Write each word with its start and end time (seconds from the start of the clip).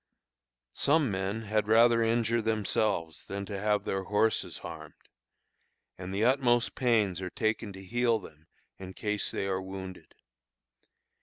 Some 0.73 1.11
men 1.11 1.43
had 1.43 1.67
rather 1.67 2.01
injure 2.01 2.41
themselves 2.41 3.27
than 3.27 3.45
have 3.45 3.83
their 3.83 4.05
horses 4.05 4.57
harmed, 4.57 4.95
and 5.95 6.11
the 6.11 6.25
utmost 6.25 6.73
pains 6.73 7.21
are 7.21 7.29
taken 7.29 7.71
to 7.73 7.83
heal 7.85 8.17
them 8.17 8.47
in 8.79 8.95
case 8.95 9.29
they 9.29 9.45
are 9.45 9.61
wounded. 9.61 10.15